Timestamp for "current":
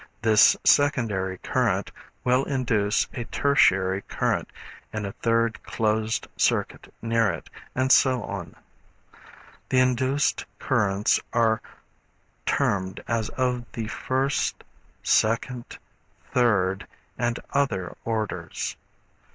1.37-1.91, 4.01-4.49